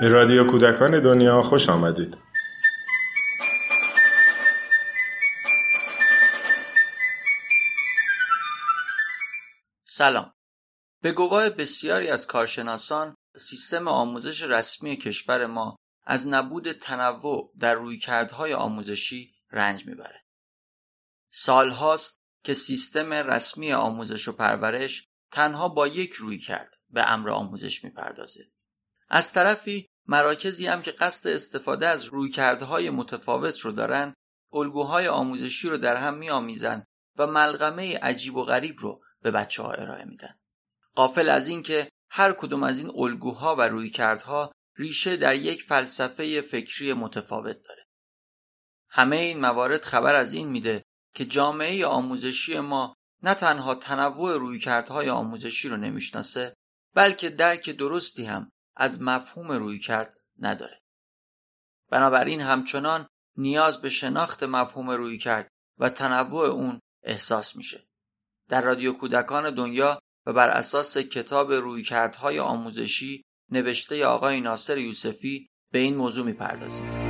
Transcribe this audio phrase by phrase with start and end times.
[0.00, 2.18] به رادیو کودکان دنیا خوش آمدید.
[9.84, 10.32] سلام.
[11.02, 18.54] به گواه بسیاری از کارشناسان سیستم آموزش رسمی کشور ما از نبود تنوع در رویکردهای
[18.54, 20.24] آموزشی رنج می‌بره.
[21.32, 27.84] سالهاست که سیستم رسمی آموزش و پرورش تنها با یک روی کرد به امر آموزش
[27.84, 28.50] می‌پردازه.
[29.12, 34.14] از طرفی مراکزی هم که قصد استفاده از رویکردهای متفاوت رو دارن
[34.52, 36.86] الگوهای آموزشی رو در هم میآمیزند
[37.18, 40.34] و ملغمه عجیب و غریب رو به بچه ها ارائه میدن.
[40.94, 46.92] قافل از اینکه هر کدوم از این الگوها و رویکردها ریشه در یک فلسفه فکری
[46.92, 47.86] متفاوت داره.
[48.88, 55.10] همه این موارد خبر از این میده که جامعه آموزشی ما نه تنها تنوع رویکردهای
[55.10, 56.54] آموزشی رو نمی‌شناسه
[56.94, 60.80] بلکه درک درستی هم از مفهوم روی کرد نداره.
[61.90, 67.88] بنابراین همچنان نیاز به شناخت مفهوم روی کرد و تنوع اون احساس میشه.
[68.48, 75.78] در رادیو کودکان دنیا و بر اساس کتاب رویکردهای آموزشی نوشته آقای ناصر یوسفی به
[75.78, 77.09] این موضوع می‌پردازیم.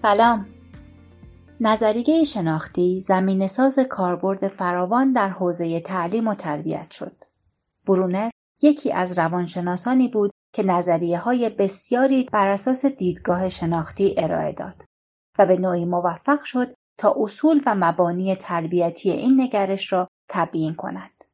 [0.00, 0.46] سلام
[1.60, 7.24] نظریه شناختی زمین ساز کاربرد فراوان در حوزه تعلیم و تربیت شد.
[7.86, 8.30] برونر
[8.62, 14.84] یکی از روانشناسانی بود که نظریه های بسیاری بر اساس دیدگاه شناختی ارائه داد
[15.38, 21.24] و به نوعی موفق شد تا اصول و مبانی تربیتی این نگرش را تبیین کند.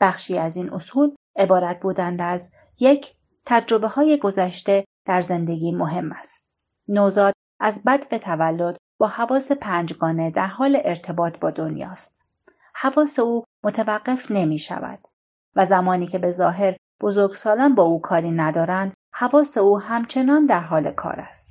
[0.00, 3.14] بخشی از این اصول عبارت بودند از یک
[3.46, 6.56] تجربه های گذشته در زندگی مهم است.
[6.88, 7.34] نوزاد
[7.64, 12.26] از بد به تولد با حواس پنجگانه در حال ارتباط با دنیاست.
[12.74, 14.98] حواس او متوقف نمی شود
[15.56, 20.90] و زمانی که به ظاهر بزرگسالان با او کاری ندارند حواس او همچنان در حال
[20.90, 21.50] کار است.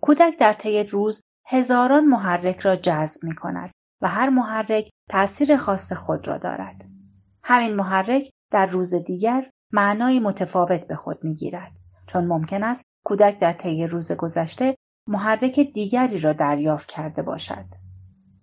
[0.00, 3.70] کودک در طی روز هزاران محرک را جذب می کند
[4.02, 6.84] و هر محرک تأثیر خاص خود را دارد.
[7.44, 11.72] همین محرک در روز دیگر معنای متفاوت به خود می گیرد
[12.06, 14.74] چون ممکن است کودک در طی روز گذشته
[15.06, 17.64] محرک دیگری را دریافت کرده باشد.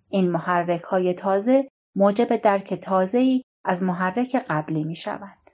[0.08, 5.50] این محرک های تازه موجب درک تازه‌ای از محرک قبلی می شوند.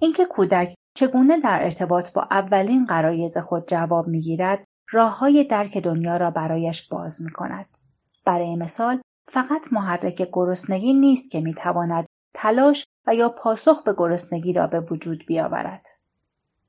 [0.00, 5.78] اینکه کودک چگونه در ارتباط با اولین قرایز خود جواب می گیرد راه های درک
[5.78, 7.78] دنیا را برایش باز می کند.
[8.24, 14.52] برای مثال فقط محرک گرسنگی نیست که می تواند تلاش و یا پاسخ به گرسنگی
[14.52, 15.86] را به وجود بیاورد.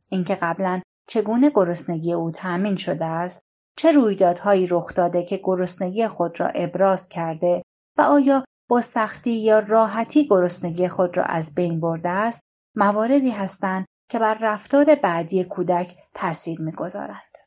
[0.09, 3.41] اینکه قبلا چگونه گرسنگی او تأمین شده است؟
[3.78, 7.63] چه رویدادهایی رخ داده که گرسنگی خود را ابراز کرده
[7.97, 12.41] و آیا با سختی یا راحتی گرسنگی خود را از بین برده است؟
[12.75, 17.38] مواردی هستند که بر رفتار بعدی کودک تاثیر می‌گذارند.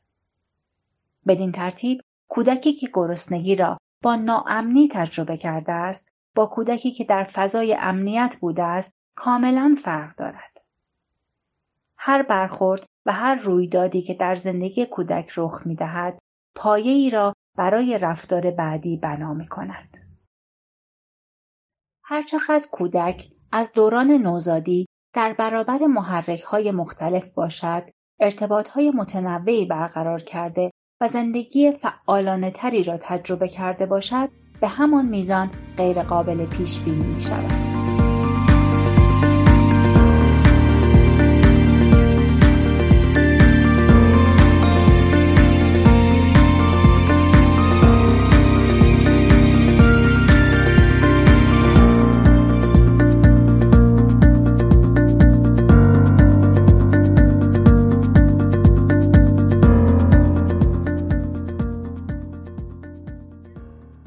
[1.27, 7.23] بدین ترتیب کودکی که گرسنگی را با ناامنی تجربه کرده است با کودکی که در
[7.23, 10.50] فضای امنیت بوده است کاملا فرق دارد.
[12.03, 16.19] هر برخورد و هر رویدادی که در زندگی کودک رخ می دهد
[16.55, 19.97] پایه ای را برای رفتار بعدی بنا می کند.
[22.03, 27.89] هرچقدر کودک از دوران نوزادی در برابر محرک های مختلف باشد،
[28.19, 30.71] ارتباط های متنوعی برقرار کرده
[31.01, 34.29] و زندگی فعالانه تری را تجربه کرده باشد،
[34.61, 37.70] به همان میزان غیرقابل پیش بینی می شود.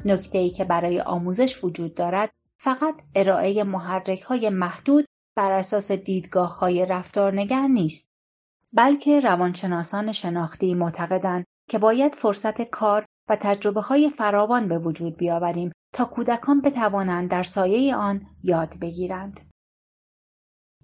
[0.05, 5.05] نکته که برای آموزش وجود دارد فقط ارائه محرک های محدود
[5.37, 8.09] بر اساس دیدگاه های رفتارنگر نیست
[8.73, 15.71] بلکه روانشناسان شناختی معتقدند که باید فرصت کار و تجربه های فراوان به وجود بیاوریم
[15.93, 19.39] تا کودکان بتوانند در سایه آن یاد بگیرند.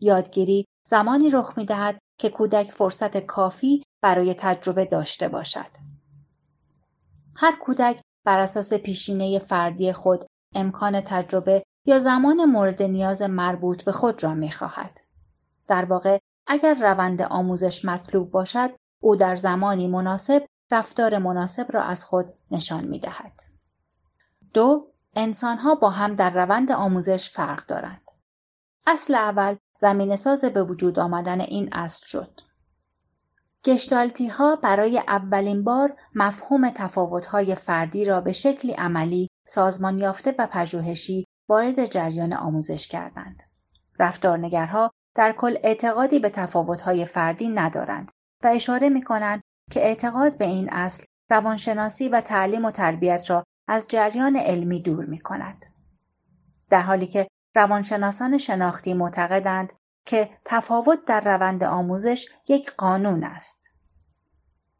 [0.01, 5.69] یادگیری زمانی رخ می دهد که کودک فرصت کافی برای تجربه داشته باشد.
[7.35, 10.25] هر کودک بر اساس پیشینه فردی خود
[10.55, 14.99] امکان تجربه یا زمان مورد نیاز مربوط به خود را می خواهد.
[15.67, 18.69] در واقع اگر روند آموزش مطلوب باشد
[19.01, 23.41] او در زمانی مناسب رفتار مناسب را از خود نشان می دهد.
[24.53, 28.11] دو انسانها با هم در روند آموزش فرق دارند.
[28.87, 32.41] اصل اول زمین ساز به وجود آمدن این اصل شد.
[33.65, 40.35] گشتالتی ها برای اولین بار مفهوم تفاوت های فردی را به شکلی عملی سازمان یافته
[40.39, 43.43] و پژوهشی وارد جریان آموزش کردند.
[43.99, 48.11] رفتارنگرها در کل اعتقادی به تفاوت های فردی ندارند
[48.43, 49.41] و اشاره می کنند
[49.71, 55.05] که اعتقاد به این اصل روانشناسی و تعلیم و تربیت را از جریان علمی دور
[55.05, 55.65] می کند.
[56.69, 59.73] در حالی که روانشناسان شناختی معتقدند
[60.05, 63.67] که تفاوت در روند آموزش یک قانون است.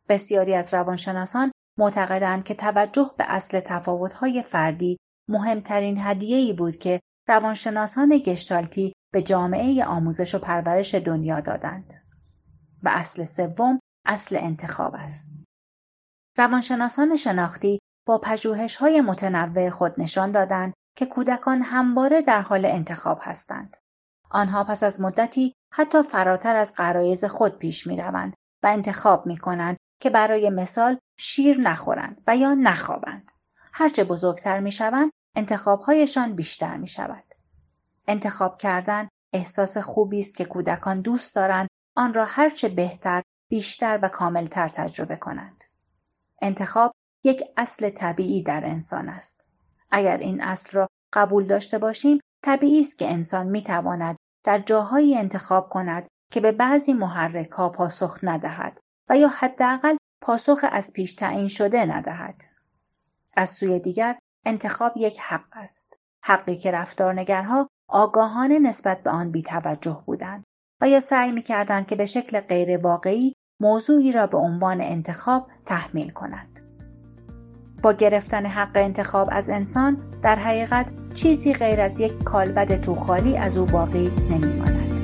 [0.10, 4.98] بسیاری از روانشناسان معتقدند که توجه به اصل تفاوت‌های فردی
[5.30, 11.94] مهمترین هدیه‌ای بود که روانشناسان گشتالتی به جامعه آموزش و پرورش دنیا دادند.
[12.84, 15.28] و اصل سوم اصل انتخاب است.
[16.38, 23.20] روانشناسان شناختی با پژوهش های متنوع خود نشان دادند که کودکان همواره در حال انتخاب
[23.22, 23.78] هستند.
[24.32, 28.34] آنها پس از مدتی حتی فراتر از قرایز خود پیش می روند
[28.64, 33.32] و انتخاب می کنند که برای مثال شیر نخورند و یا نخوابند.
[33.74, 37.24] هرچه بزرگتر می شوند انتخابهایشان بیشتر می شود.
[38.08, 44.08] انتخاب کردن احساس خوبی است که کودکان دوست دارند آن را هرچه بهتر بیشتر و
[44.08, 45.64] کاملتر تجربه کنند.
[46.42, 46.92] انتخاب
[47.24, 49.48] یک اصل طبیعی در انسان است.
[49.92, 55.18] اگر این اصل را قبول داشته باشیم طبیعی است که انسان می تواند در جاهایی
[55.18, 58.80] انتخاب کند که به بعضی محرک ها پاسخ ندهد
[59.10, 62.42] و یا حداقل پاسخ از پیش تعیین شده ندهد.
[63.38, 65.94] از سوی دیگر انتخاب یک حق است.
[66.24, 70.44] حقی که رفتارنگرها آگاهانه نسبت به آن بیتوجه بودند
[70.82, 76.10] و یا سعی می‌کردند که به شکل غیر واقعی موضوعی را به عنوان انتخاب تحمیل
[76.10, 76.71] کنند.
[77.82, 83.58] با گرفتن حق انتخاب از انسان در حقیقت چیزی غیر از یک کالبد توخالی از
[83.58, 85.01] او باقی نمیماند.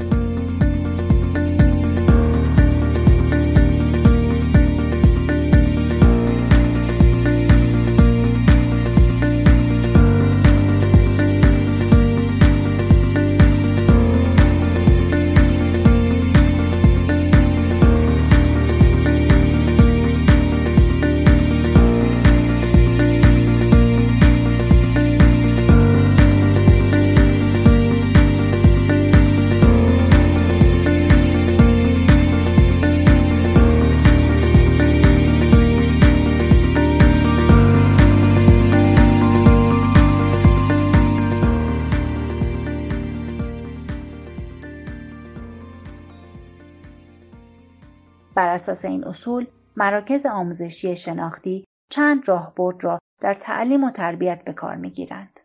[48.70, 54.76] اساس این اصول مراکز آموزشی شناختی چند راهبرد را در تعلیم و تربیت به کار
[54.76, 55.40] می‌گیرند.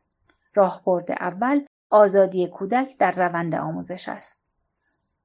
[0.55, 4.39] راهبرد اول آزادی کودک در روند آموزش است.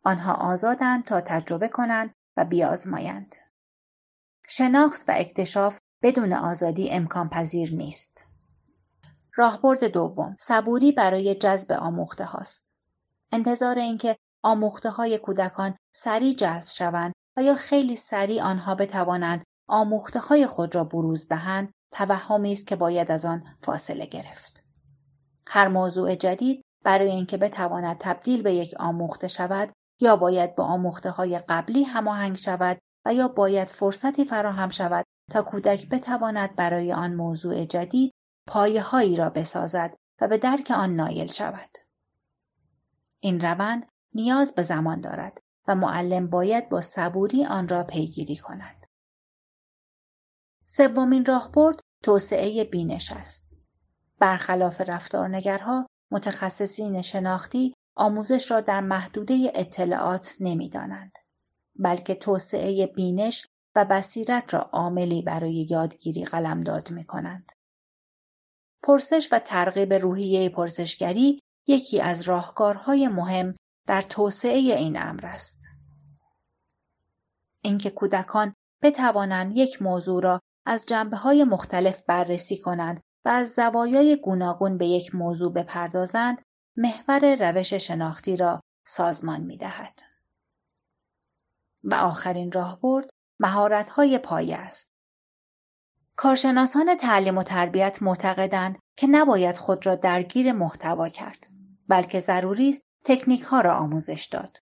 [0.03, 3.35] آنها آزادند تا تجربه کنند و بیازمایند.
[4.47, 8.25] شناخت و اکتشاف بدون آزادی امکان پذیر نیست.
[9.35, 12.67] راهبرد دوم صبوری برای جذب آموخته هاست.
[13.31, 20.19] انتظار اینکه آموخته های کودکان سریع جذب شوند و یا خیلی سریع آنها بتوانند آموخته
[20.19, 24.63] های خود را بروز دهند توهمی است که باید از آن فاصله گرفت.
[25.47, 31.09] هر موضوع جدید برای اینکه بتواند تبدیل به یک آموخته شود یا باید با آموخته
[31.09, 37.13] های قبلی هماهنگ شود و یا باید فرصتی فراهم شود تا کودک بتواند برای آن
[37.13, 38.13] موضوع جدید
[38.47, 41.69] پایه هایی را بسازد و به درک آن نایل شود.
[43.19, 48.85] این روند نیاز به زمان دارد و معلم باید با صبوری آن را پیگیری کند.
[50.65, 53.47] سومین راهبرد توسعه بینش است.
[54.19, 61.17] برخلاف رفتارنگرها متخصصین شناختی آموزش را در محدوده اطلاعات نمی‌دانند
[61.75, 67.51] بلکه توسعه بینش و بصیرت را عاملی برای یادگیری قلمداد می کنند.
[68.83, 73.53] پرسش و ترغیب روحیه پرسشگری یکی از راهکارهای مهم
[73.87, 75.59] در توسعه این امر است.
[77.61, 78.53] اینکه کودکان
[78.83, 84.87] بتوانند یک موضوع را از جنبه های مختلف بررسی کنند و از زوایای گوناگون به
[84.87, 86.41] یک موضوع بپردازند
[86.77, 89.99] محور روش شناختی را سازمان می دهد.
[91.83, 93.09] و آخرین راهبرد
[93.89, 94.93] های پایه است.
[96.15, 101.47] کارشناسان تعلیم و تربیت معتقدند که نباید خود را درگیر محتوا کرد
[101.87, 104.57] بلکه ضروری است تکنیک ها را آموزش داد.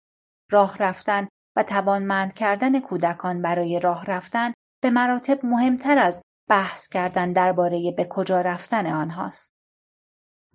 [0.50, 7.32] راه رفتن و توانمند کردن کودکان برای راه رفتن به مراتب مهمتر از بحث کردن
[7.32, 9.54] درباره به کجا رفتن آنهاست.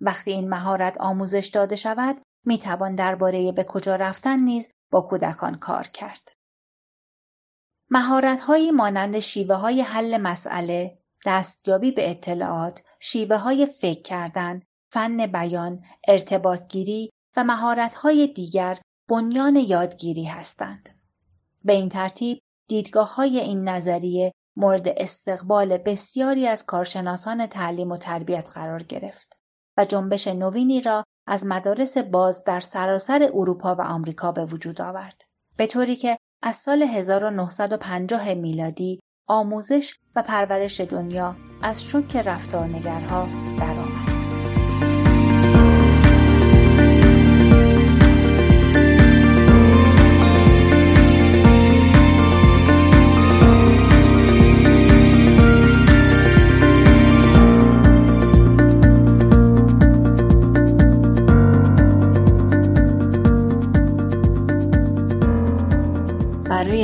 [0.00, 5.54] وقتی این مهارت آموزش داده شود، می توان درباره به کجا رفتن نیز با کودکان
[5.54, 6.32] کار کرد.
[8.40, 15.82] هایی مانند شیوه های حل مسئله، دستیابی به اطلاعات، شیوه های فکر کردن، فن بیان،
[16.08, 20.88] ارتباطگیری و های دیگر بنیان یادگیری هستند.
[21.64, 28.48] به این ترتیب دیدگاه های این نظریه مورد استقبال بسیاری از کارشناسان تعلیم و تربیت
[28.48, 29.32] قرار گرفت
[29.76, 35.22] و جنبش نوینی را از مدارس باز در سراسر اروپا و آمریکا به وجود آورد
[35.56, 44.09] به طوری که از سال 1950 میلادی آموزش و پرورش دنیا از شک رفتارنگرها درآمد.